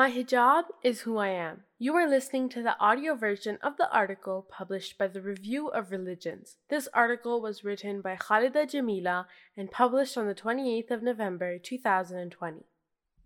[0.00, 1.64] My hijab is who I am.
[1.78, 5.90] You are listening to the audio version of the article published by the Review of
[5.90, 6.56] Religions.
[6.70, 9.26] This article was written by Khalida Jamilah
[9.58, 12.64] and published on the 28th of November 2020.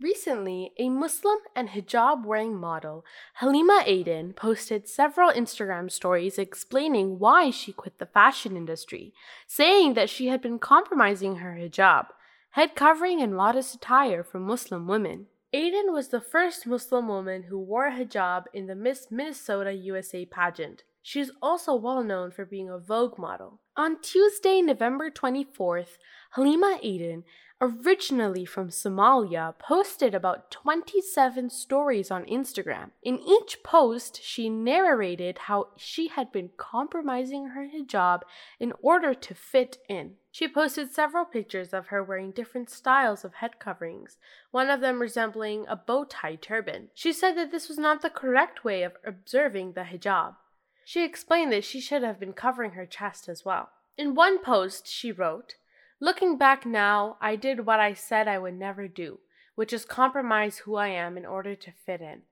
[0.00, 3.04] Recently, a Muslim and hijab wearing model,
[3.34, 9.14] Halima Aden, posted several Instagram stories explaining why she quit the fashion industry,
[9.46, 12.06] saying that she had been compromising her hijab,
[12.50, 15.28] head covering, and modest attire for Muslim women.
[15.54, 20.24] Aden was the first Muslim woman who wore a hijab in the Miss Minnesota USA
[20.26, 20.82] pageant.
[21.00, 23.60] She is also well known for being a Vogue model.
[23.76, 25.96] On Tuesday, November 24th,
[26.32, 27.22] Halima Aden
[27.64, 32.90] originally from Somalia, posted about 27 stories on Instagram.
[33.02, 38.22] In each post, she narrated how she had been compromising her hijab
[38.60, 40.14] in order to fit in.
[40.30, 44.18] She posted several pictures of her wearing different styles of head coverings,
[44.50, 46.90] one of them resembling a bow tie turban.
[46.94, 50.34] She said that this was not the correct way of observing the hijab.
[50.84, 53.70] She explained that she should have been covering her chest as well.
[53.96, 55.54] In one post, she wrote,
[56.00, 59.20] Looking back now, I did what I said I would never do,
[59.54, 62.22] which is compromise who I am in order to fit in.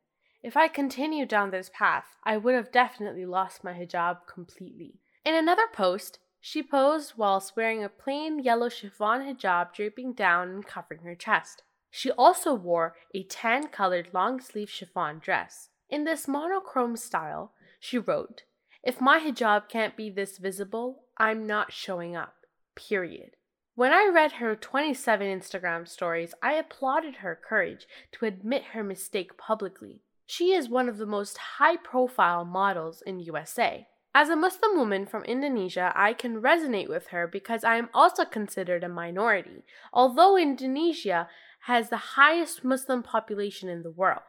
[0.43, 4.99] If I continued down this path, I would have definitely lost my hijab completely.
[5.25, 10.67] In another post, she posed whilst wearing a plain yellow chiffon hijab draping down and
[10.67, 11.63] covering her chest.
[11.89, 15.69] She also wore a tan colored long sleeve chiffon dress.
[15.89, 18.43] In this monochrome style, she wrote,
[18.83, 22.35] If my hijab can't be this visible, I'm not showing up.
[22.75, 23.37] Period.
[23.75, 29.39] When I read her 27 Instagram stories, I applauded her courage to admit her mistake
[29.39, 30.03] publicly.
[30.27, 33.89] She is one of the most high profile models in USA.
[34.15, 38.27] As a Muslim woman from Indonesia, I can resonate with her because I am also
[38.27, 44.21] considered a minority, although Indonesia has the highest Muslim population in the world.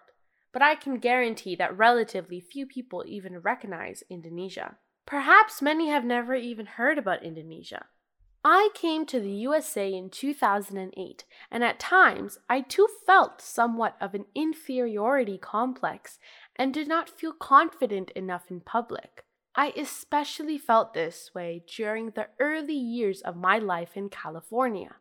[0.53, 4.77] But I can guarantee that relatively few people even recognize Indonesia.
[5.05, 7.87] Perhaps many have never even heard about Indonesia.
[8.45, 14.13] I came to the USA in 2008, and at times I too felt somewhat of
[14.13, 16.19] an inferiority complex
[16.57, 19.23] and did not feel confident enough in public.
[19.55, 24.95] I especially felt this way during the early years of my life in California.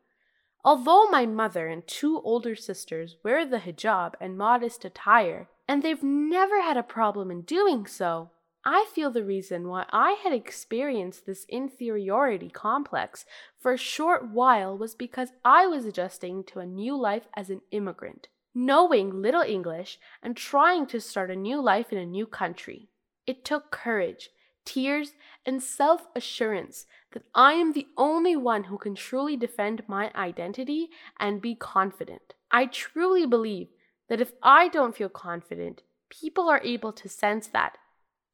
[0.65, 6.03] Although my mother and two older sisters wear the hijab and modest attire, and they've
[6.03, 8.31] never had a problem in doing so,
[8.65, 13.25] I feel the reason why I had experienced this inferiority complex
[13.59, 17.63] for a short while was because I was adjusting to a new life as an
[17.73, 22.89] immigrant, knowing little English and trying to start a new life in a new country.
[23.27, 24.31] It took courage,
[24.65, 25.15] tears,
[25.45, 30.89] and self assurance that I am the only one who can truly defend my identity
[31.19, 32.35] and be confident.
[32.53, 33.69] I truly believe
[34.09, 37.77] that if I don't feel confident, people are able to sense that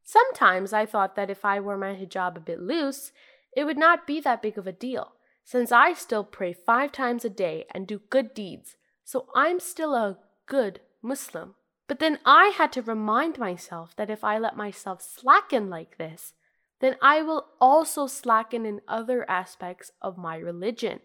[0.08, 3.12] Sometimes I thought that if I wore my hijab a bit loose,
[3.54, 5.12] it would not be that big of a deal,
[5.44, 9.94] since I still pray five times a day and do good deeds, so I'm still
[9.94, 10.16] a
[10.46, 11.56] good Muslim.
[11.86, 16.32] But then I had to remind myself that if I let myself slacken like this,
[16.80, 21.00] then I will also slacken in other aspects of my religion.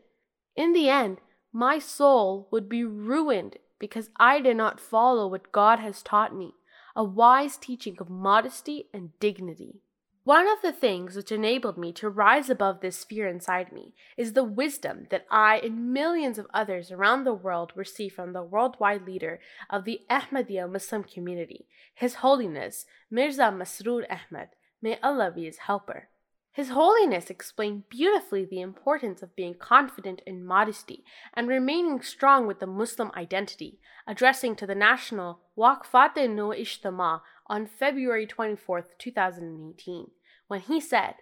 [0.55, 1.17] In the end,
[1.51, 6.53] my soul would be ruined because I did not follow what God has taught me
[6.95, 9.81] a wise teaching of modesty and dignity.
[10.23, 14.31] One of the things which enabled me to rise above this fear inside me is
[14.33, 19.05] the wisdom that I and millions of others around the world receive from the worldwide
[19.05, 24.49] leader of the Ahmadiyya Muslim community, His Holiness Mirza Masroor Ahmad.
[24.81, 26.07] May Allah be his helper.
[26.53, 31.03] His Holiness explained beautifully the importance of being confident in modesty
[31.33, 37.65] and remaining strong with the Muslim identity, addressing to the national Waqfat no Ijtima on
[37.65, 40.11] February 24, 2018,
[40.47, 41.15] when he said,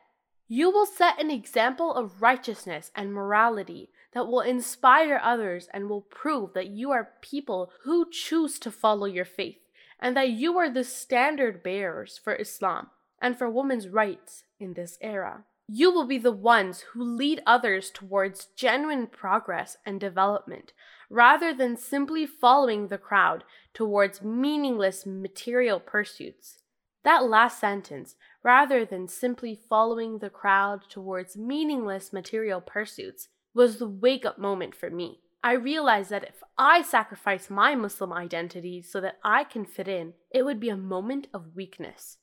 [0.50, 6.02] You will set an example of righteousness and morality that will inspire others and will
[6.02, 9.59] prove that you are people who choose to follow your faith
[9.97, 12.88] and that you are the standard bearers for Islam
[13.22, 15.46] and for women's rights in this era.
[15.68, 20.73] You will be the ones who lead others towards genuine progress and development,
[21.09, 26.64] rather than simply following the crowd towards meaningless material pursuits.
[27.03, 33.88] That last sentence, rather than simply following the crowd towards meaningless material pursuits, was the
[33.88, 35.22] wake up moment for me.
[35.44, 40.14] I realized that if I sacrifice my Muslim identity so that I can fit in,
[40.29, 42.17] it would be a moment of weakness.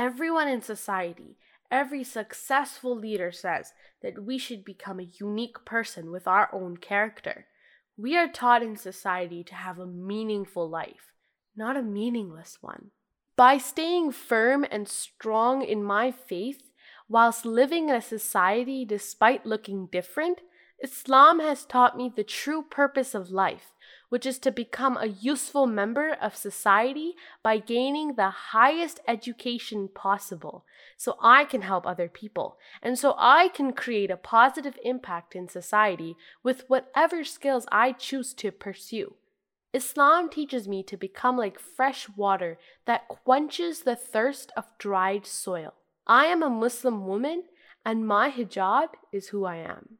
[0.00, 1.36] Everyone in society,
[1.70, 7.44] every successful leader says that we should become a unique person with our own character.
[7.98, 11.12] We are taught in society to have a meaningful life.
[11.54, 12.92] not a meaningless one.
[13.36, 16.62] By staying firm and strong in my faith,
[17.06, 20.40] whilst living in a society despite looking different,
[20.82, 23.72] Islam has taught me the true purpose of life,
[24.08, 30.64] which is to become a useful member of society by gaining the highest education possible,
[30.96, 35.48] so I can help other people, and so I can create a positive impact in
[35.48, 39.14] society with whatever skills I choose to pursue.
[39.72, 45.74] Islam teaches me to become like fresh water that quenches the thirst of dried soil.
[46.06, 47.44] I am a Muslim woman,
[47.84, 49.99] and my hijab is who I am.